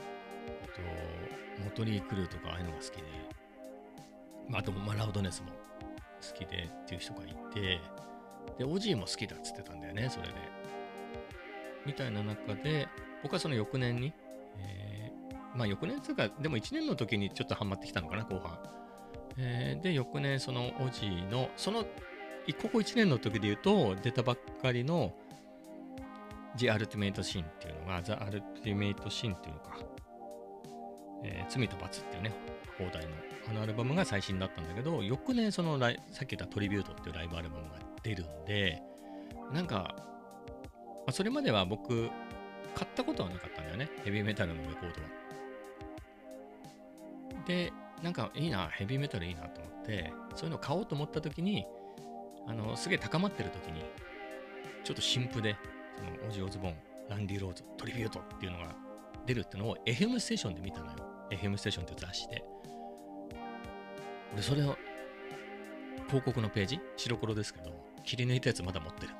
[0.74, 3.02] と、モトリークルーとか、ああいうのが好きで、
[4.48, 5.48] まあ、あと、マラウドネスも
[6.20, 7.80] 好きでっていう人がいて、
[8.58, 10.34] で、オジーも好きだっつってたんだよね、それで。
[11.86, 12.88] みたいな中で、
[13.22, 14.12] 僕はその翌年に、
[14.58, 18.58] えー、まあ翌年というか、でも1年の時にちょっとハマってきたのかな、後半。
[19.38, 25.12] えー、で、翌年、そのオジーの、その、ここ1年の時で言うと、出たばっかりの
[26.56, 29.78] The Ultimate Sin っていうのが、The Ultimate Sin っていうのか、
[31.24, 32.32] えー、罪と罰っていうね、
[32.78, 33.12] 放題の
[33.48, 38.80] あのアルバムが最新だったんだけど、翌年そのさっき言ったトリビュートっていうライブアルバムが出るんで、
[39.52, 42.08] なんか、まあ、それまでは僕、
[42.74, 43.90] 買ったことはなかったんだよね。
[44.04, 45.08] ヘビーメタルのレコードは。
[47.46, 51.66] で、なんかいいな、ヘビーメタルいいなと思って、そういうの買おうと思った時に、
[52.46, 53.84] あの、すげえ高まってる時に、
[54.84, 55.56] ちょっと新譜で、
[55.96, 56.76] その、オジオズボン、
[57.08, 58.74] ランディ・ローズ、トリビュートっていうのが
[59.26, 61.11] 出るってのを FM ステーションで見たのよ。
[61.36, 62.44] FM ステーションって雑誌で。
[64.32, 64.76] 俺、それを、
[66.06, 67.72] 広告のページ、白黒ですけど、
[68.04, 69.14] 切り抜いたやつまだ持ってる。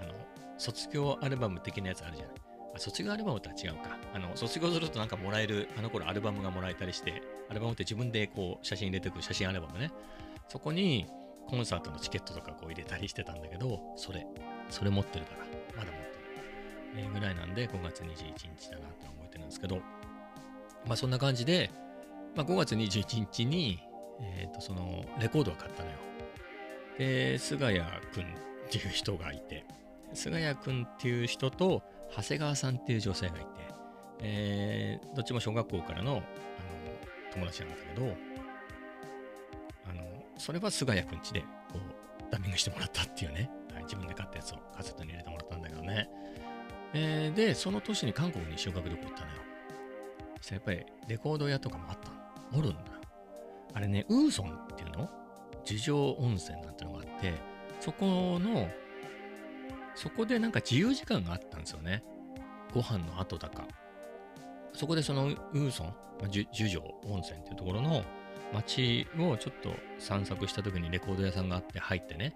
[0.00, 0.14] あの、
[0.58, 2.34] 卒業アルバム的なやつあるじゃない。
[2.76, 3.98] あ卒業アルバムとは違うか。
[4.14, 9.90] あの、卒業するとなんかもらえる、あの頃アルバムがもらえたりして、アルバムって自分でこう写真入れてくる写真アルバムね。
[10.48, 11.06] そこに
[11.46, 14.26] コンサートのチケットとかこう入れたりしてたんだけど、それ、
[14.70, 15.38] それ持ってるから、
[15.76, 16.14] まだ持ってる。
[16.96, 18.06] えー、ぐらいなんで5月21
[18.56, 19.80] 日だなって覚えてるんですけど、
[20.86, 21.70] まあそんな感じで、
[22.34, 23.80] まあ5月21日に、
[24.20, 25.96] えっ、ー、と、その、レコードを買ったのよ。
[26.98, 27.80] で、菅谷
[28.12, 28.26] くんっ
[28.70, 29.64] ていう人がいて、
[30.12, 31.82] 菅谷くんっていう人と、
[32.16, 33.46] 長谷川さんっていう女性がいて、
[34.20, 36.22] えー、どっちも小学校からのあの
[37.32, 38.16] 友達なんだけど、
[39.90, 40.02] あの、
[40.38, 46.08] それは菅谷くんちで、こう、ダミングしてもらったっていうね、はい、自分で買ったやつをカセットに入れてもらったんだけどね。
[46.92, 49.53] えー、で、その年に韓国に修学旅行行ったのよ。
[50.52, 52.10] やっぱりレコード屋とかもあった。
[52.56, 52.78] おるんだ。
[53.72, 55.08] あれね、ウーソンっていうの？
[55.64, 57.32] 樹上温泉なんてのがあって、
[57.80, 58.68] そこの、
[59.94, 62.04] そこでなんか自由時間があったんですよね。
[62.72, 63.64] ご飯の後だか。
[64.72, 65.94] そこでそのウーソン、
[66.30, 68.04] 樹上温泉っていうところの
[68.52, 72.34] 街をちょっと散策した時にレコード屋さんがあって入ってね、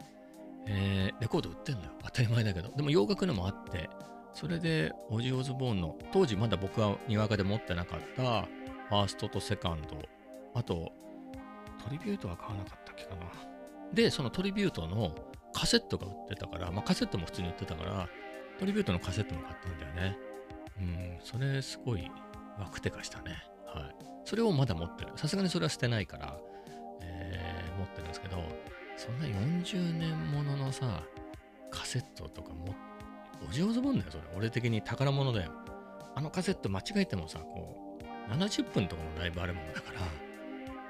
[0.66, 1.90] えー、レコード売ってんのよ。
[2.04, 2.70] 当たり前だけど。
[2.76, 3.90] でも洋楽のもあって、
[4.32, 8.42] それでオジオズボーンの、当時まだ僕はにわかで持ってなかった
[8.88, 9.98] ファーストとセカンド、
[10.54, 10.92] あと
[11.84, 13.26] トリビュートは買わなかったっけかな。
[13.92, 15.14] で、そのトリビュートの
[15.54, 18.08] カセットが売ってたから、まあカセットも普通に売ってたから、
[18.58, 20.18] トリビュートのカセットも買ったんだよね。
[20.80, 22.10] うん、それすごい
[22.58, 23.42] ワクテカしたね。
[23.66, 23.96] はい。
[24.24, 25.12] それをまだ持ってる。
[25.16, 26.36] さすがにそれは捨てないから、
[27.02, 28.42] えー、持ってるんですけど、
[28.96, 31.02] そんな40年もののさ、
[31.70, 32.87] カセットとか持って、
[33.46, 34.24] お上手もんだよ、それ。
[34.36, 35.52] 俺的に宝物だよ。
[36.14, 40.00] あのカセット間違えてもさ、こう、70分とかのライブあるものだから、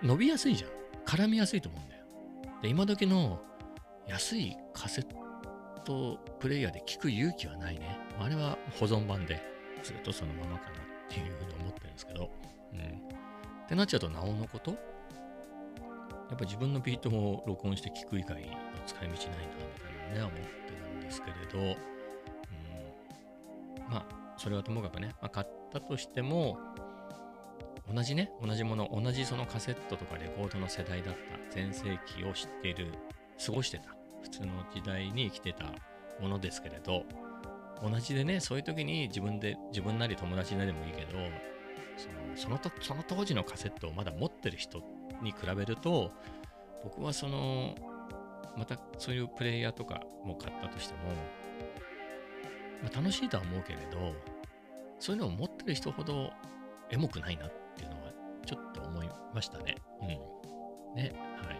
[0.03, 0.71] 伸びやすいじゃん。
[1.05, 2.05] 絡みやすいと思うんだよ。
[2.63, 3.41] で、今時の
[4.07, 5.07] 安いカセッ
[5.85, 7.99] トプレイヤーで聞く勇気はないね。
[8.19, 9.41] あれは保存版で
[9.83, 12.31] ずっとそのままかなっていうふうに思ってるんですけど。
[12.73, 12.81] うん。
[12.81, 14.77] ってなっちゃうとなおのことや
[16.35, 18.49] っぱ自分のビートも録音して聞く以外の
[18.87, 19.19] 使い道ないなみ
[19.81, 20.39] たいなね、思って
[20.93, 21.77] るんですけれど、
[23.89, 26.59] まあ、それはともかくね、まあ、買ったとしても、
[27.93, 31.19] 同じね、同じもの、同じそのカセットとかレコードの世代だった
[31.55, 32.93] 全盛期を知っている、
[33.45, 35.65] 過ごしてた、普通の時代に生きてた
[36.21, 37.05] ものですけれど、
[37.83, 41.13] 同じでね、そういう時に自分で、自分なり友達なりでもいいけど、
[41.97, 44.83] そのそのとその当時のカセットをまだ持ってる人
[45.23, 46.13] に比べると、
[46.85, 47.75] 僕はその、
[48.57, 51.01] またそういうプレイヤーとかも買ったとしても、
[52.83, 54.15] まあ、楽しいとは思うけれど、
[54.99, 56.33] そういうのを持ってる人ほど
[56.91, 58.13] エモくないなっていうのは
[58.45, 59.77] ちょっと思いましたね。
[60.01, 60.09] うん。
[60.97, 61.57] ね、はい。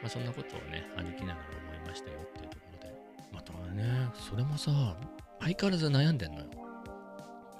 [0.00, 2.94] まあそんなことをね、歩きながら思いましたよっていうところで。
[3.32, 4.70] またね、それもさ、
[5.40, 6.46] 相変わらず悩んでんのよ。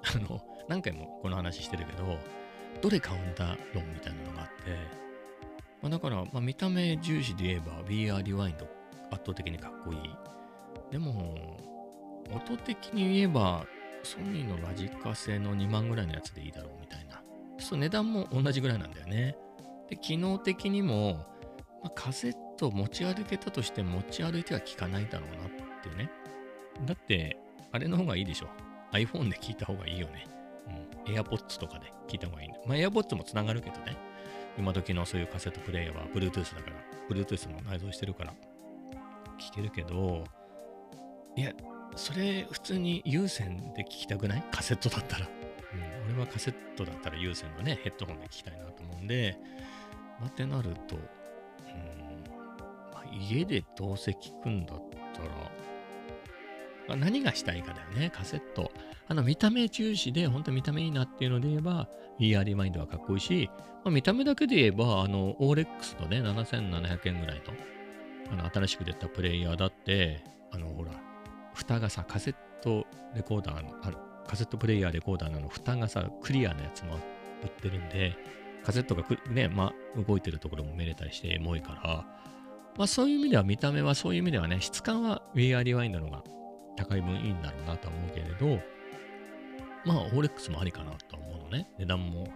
[0.02, 2.18] あの、何回もこの話してるけど、
[2.80, 5.00] どれ買うんだ論みたいなのがあって、
[5.82, 8.54] まあ、だから、まあ、見た目重視で言えば VR Rewind
[9.10, 9.98] 圧倒的にかっこいい。
[10.90, 11.58] でも、
[12.34, 13.66] 音的に言えば、
[14.02, 17.22] ソニーのラジカセの2万ぐらいのやつでいいだろうみたいな。
[17.58, 19.36] そう値段も同じぐらいなんだよね。
[19.88, 21.26] で、機能的にも、
[21.82, 25.50] まあ、カセット持ち歩けたとして持ち歩いては効かないだろうなっ
[25.82, 26.10] てね。
[26.86, 27.38] だって、
[27.72, 28.48] あれの方がいいでしょ。
[28.92, 30.26] iPhone で聞いた方がいいよね。
[31.06, 31.14] うん。
[31.14, 32.54] AirPods とかで聞いた方がいい、ね。
[32.66, 33.96] まあ AirPods もつながるけどね。
[34.58, 36.76] 今時のそういうカセットプレイヤーは Bluetooth だから、
[37.08, 38.34] Bluetooth も内蔵してるから
[39.38, 40.24] 聞けるけど、
[41.36, 41.52] いや、
[41.96, 44.44] それ普通に有線で聞きたくない？
[44.50, 45.26] カセットだったら。
[45.26, 49.36] うん、俺はカセットだったら有線のね、ヘッドホンで聞きたいなと思うんで、
[50.18, 51.00] まあ、ってなると、うん
[52.92, 54.82] まあ、家でどうせ聞くんだっ
[55.14, 55.28] たら、
[56.88, 58.72] まあ、何がしたいかだよね、カセット。
[59.06, 61.88] あの見た目重視で、本当見た目いいなっていうので言えば、
[62.18, 63.48] ER リマインドはかっこいいし、
[63.84, 70.22] まあ、見た目だけで言えば、あの、オーレックスのね、7700円ぐらいの、あの、新しく出たプレイヤーだって、
[70.52, 70.92] あの、ほら、
[71.54, 73.96] 蓋がさ、カセットレコーダーの、ある
[74.26, 76.94] カセットプレイヤーレコーダーの蓋がさ、クリアなやつも
[77.42, 78.16] 売ってるんで、
[78.64, 82.20] カセットがね、まあ、動いてるところも見れたりしてエモいから、
[82.76, 86.22] まあそういう意味では見た目はそういう意味ではね、質感は VR リワインドのが
[86.76, 88.62] 高い分いいんだろうなと思うけれど、
[89.84, 91.68] まあオーレックスもありかなと思うのね。
[91.78, 92.28] 値段も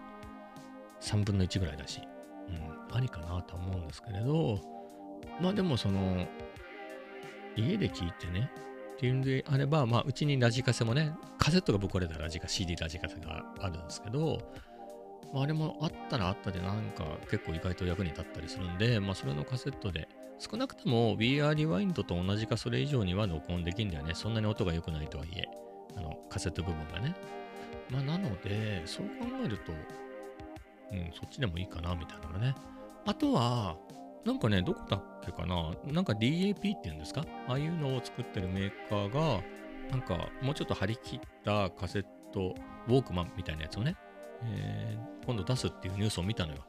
[1.01, 2.01] 3分の1ぐらいだし、
[2.49, 4.59] うん、ありかなと思うんですけれど、
[5.41, 6.27] まあでもその、
[7.57, 8.51] 家で聞いてね、
[8.95, 14.39] っていうんであれば、まあうちにラジカセもね、カセットがぶっ壊れたラジカ、CD ラジカセがあるんですけど、
[15.33, 24.15] まあ、あれもあったらあったでなんか結構意外と役に立ったりするんで、まあそれのカセットで、少なくとも VR リワインドと同じかそれ以上には録音できるんだよね。
[24.15, 25.45] そんなに音が良くないとはいえ、
[25.97, 27.15] あのカセット部分がね。
[27.91, 29.73] まあなので、そう考えると、
[30.93, 32.55] うん、そっちでもいいかな、みたいなのね。
[33.07, 33.77] あとは、
[34.25, 35.73] なんかね、どこだっけかな？
[35.85, 37.25] なんか DAP っていうんですか？
[37.47, 39.43] ああいうのを作ってるメーカーが、
[39.91, 42.55] なんかもうちょっと張り切ったカセット、
[42.89, 43.97] ウォークマンみたいなやつをね、
[44.45, 46.65] えー、今度出すっていうニュースを見たのよ。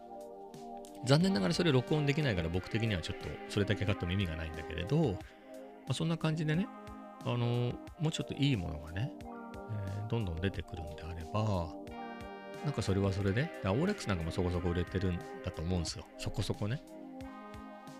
[1.05, 5.17] 残念ながらそれ録音できないから僕的にはちょっとそれだけ買っても意味がないんだけれど、ま
[5.89, 6.67] あ、そんな感じでね、
[7.23, 11.67] あのー、もうちょっといいものがね、えー、どんどん出てくるんであれば、
[12.63, 16.05] なんかそれはそれで、オーレックスなんかもそこそこ売れてるんだと思うんですよ。
[16.17, 16.81] そこそこね。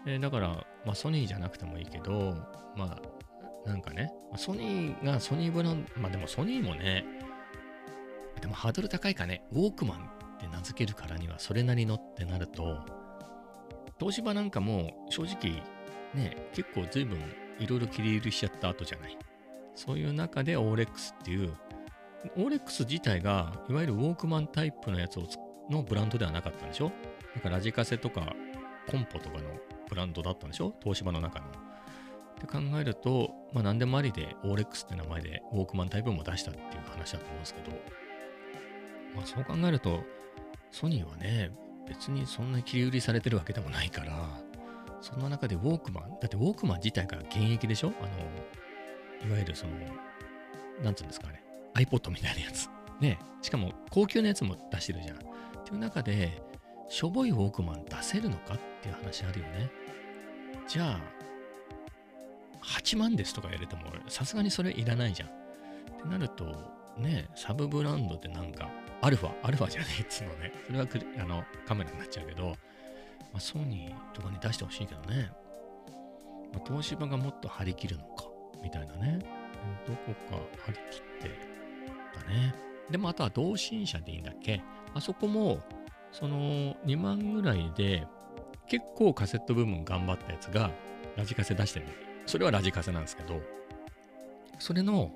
[0.06, 0.48] えー、だから、
[0.86, 2.36] まあソニーじゃなくてもいいけど、
[2.76, 3.00] ま
[3.66, 7.06] あなんかね、ソニーがソニーブランド、まあでもソニーもね、
[8.42, 12.80] でもハードル高いかね、ウォークマンって名付けるからにはそれなりのってなると、
[14.00, 15.64] 東芝なんかも正直
[16.14, 17.18] ね、結構随分
[17.60, 19.18] いろいろ切り売りしちゃった後じゃない。
[19.74, 21.54] そういう中でオーレックスっていう、
[22.38, 25.28] オーレックス自体がいわゆるウォークマンタイプのやつを
[25.70, 26.92] のブランドではなかったんでしょ
[27.36, 28.36] だからラジカセとか
[28.90, 29.44] コンポとかの
[29.90, 30.76] ブランドだったんでしょ？
[30.82, 31.48] 東芝の中の。
[31.48, 31.50] っ
[32.40, 37.72] て考えると、まあ何でもありでオーレックスって名前でウォークマンタイプも出したっていう話だと思うんですけど、
[39.16, 40.04] まあ、そう考えると、
[40.72, 41.52] ソニーはね、
[41.88, 44.28] 別にそんな切り売りされてるわけでもないから、
[45.02, 47.94] そんな中でウォークマン、だってウォークマン自体が現役でしょ？
[48.02, 49.74] あの、いわゆるその、
[50.84, 51.42] なんつうんですかね、
[51.76, 52.70] iPod みたいなやつ。
[53.00, 55.18] ね、しかも高級なやつも出してるじゃん。
[55.18, 55.20] っ
[55.64, 56.42] ていう中で、
[56.88, 59.70] しょぼいウォークマン出せるのかっていう話あるよね。
[60.68, 61.00] じゃあ、
[62.64, 65.30] 8万ですとかやれても、さすがにそれいらないじゃん。
[65.30, 65.32] っ
[66.02, 66.46] てなると、
[66.98, 68.70] ね、サブブランドでなんか、
[69.02, 70.52] アルファ、アルファじゃねえっつうのね。
[70.68, 70.88] それは
[71.20, 72.56] あのカメラになっちゃうけど、ま
[73.36, 75.30] あ、ソニーとかに出してほしいけどね。
[76.54, 78.26] まあ、東芝がもっと張り切るのか、
[78.64, 79.20] みたいなね。
[79.88, 81.30] どこか張り切って
[82.20, 82.56] だね。
[82.90, 84.62] でもあとは同心者でいいんだっけ？
[84.94, 85.60] あそこも、
[86.18, 88.08] その2万ぐらいで、
[88.68, 90.72] 結構カセット部分頑張ったやつが、
[91.18, 91.88] ラジカセ出してる、
[92.26, 93.42] それはラジカセなんですけど、
[94.58, 95.12] それの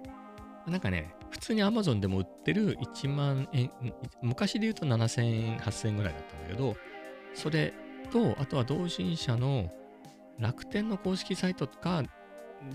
[0.68, 3.72] なんかね、普通に Amazon でも売ってる1万円、
[4.22, 6.76] 昔で言うと7000円、8000円ぐらいだったんだけど、
[7.34, 7.74] それ
[8.12, 9.72] と、あとは同心者の
[10.38, 12.04] 楽天の公式サイトとか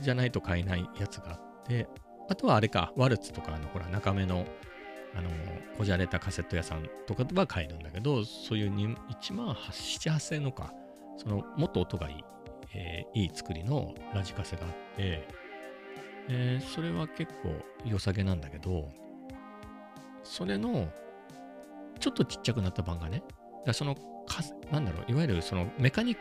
[0.01, 1.89] じゃないと買えないやつがあって、
[2.31, 4.47] あとはあれか、ワルツとかのほら、中目の、
[5.17, 5.31] あの、
[5.77, 10.73] こじゃれたカセット屋さんとかは買えるんだけど、そういう1万7、8000円のか、
[11.17, 12.25] その、もっと音がいい、
[12.75, 15.29] えー、いい作りのラジカセがあって、
[16.29, 17.55] えー、それは結構
[17.85, 18.89] 良さげなんだけど、
[20.23, 20.89] それの、
[22.01, 23.23] ちょっとちっちゃくなった版がね、
[23.67, 23.97] だその、
[24.71, 26.21] なんだろう、いわゆるそのメカニック、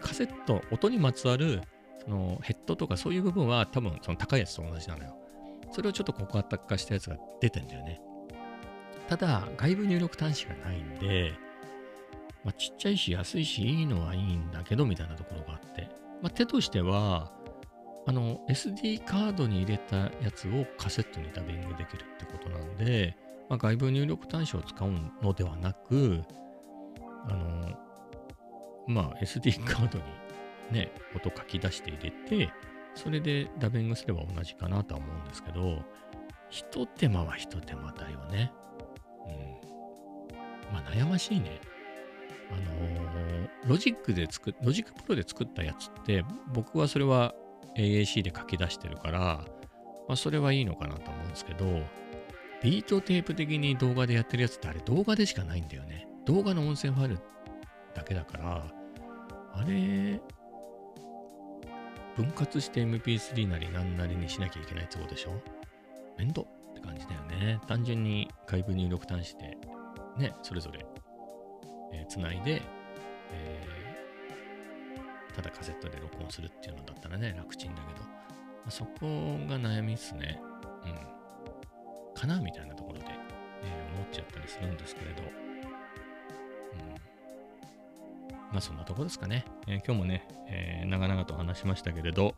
[0.00, 1.62] カセット、音にまつわる、
[2.04, 5.16] そのヘッドとかそういう部分は多分その高いやつと同じなのよ。
[5.74, 8.00] それをちょっと小型化したやつが出てんだよね。
[9.08, 11.32] ただ、外部入力端子がないんで、
[12.44, 15.88] まあ、ちっちゃいし安いしいいのはいいんだけどみたいなところがあって、
[16.22, 17.32] まあ、手としては、
[18.06, 23.16] あの、SD カードに入れたやつをカセットにダビングできるってことなんで、
[23.48, 24.90] まあ、外部入力端子を使う
[25.22, 26.22] のではなく、
[27.28, 27.76] あの、
[28.86, 30.04] まあ、SD カードに
[30.70, 32.52] ね、音書き出して入れて、
[32.94, 35.82] それでダビングすれば同じかなとは思うんですけど、
[36.50, 38.52] ひと手間はひと手間だよね。
[39.26, 40.72] うん。
[40.72, 41.60] まあ、悩ましいね。
[42.50, 47.34] あのー、ロジックで作っ、 Logic Pro で作ったやつって、僕はそれは
[47.76, 49.44] AAC で書き出してるから、
[50.06, 51.64] まあ、それはいいのかなと思うんですけど、
[52.62, 56.06] ビートテープ的に動画でやってるやつってあれ動画でしかないんだよね。
[56.24, 57.18] 動画の音声ファイル
[57.94, 58.64] だけだから、
[59.54, 60.20] あれ、
[62.16, 65.32] 分割して MP3 なり何なりにしなきゃいけないってことでしょ？
[66.16, 67.60] 面倒って感じだよね。
[67.66, 69.58] 単純に外部入力端子で、
[70.16, 70.86] ね、それぞれ、
[71.92, 72.62] えー、つないで、
[73.32, 78.10] えー、ただカセットで録音するっていうのだったらね、楽ちんだけど、ま
[78.68, 78.90] あ、そこ
[79.48, 80.40] が悩みっすね。
[80.84, 82.14] うん。
[82.14, 83.06] かなみたいなところで、
[83.64, 85.22] えー、思っちゃったりするんですけれど、
[88.54, 89.44] まあそんなとこですかね。
[89.66, 92.36] えー、今日もね、えー、長々と話しましたけれど、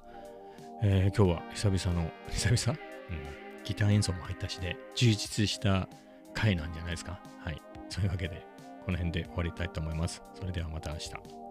[0.83, 2.79] えー、今日は久々の、久々？
[3.11, 3.19] うん。
[3.64, 5.89] ギター演奏も入ったしで、充実した
[6.33, 7.21] 回なんじゃないですか？
[7.45, 7.61] はい。
[7.91, 8.47] そういうわけで、
[8.87, 10.23] この辺で終わりたいと思います。
[10.35, 11.45] それではまた明日。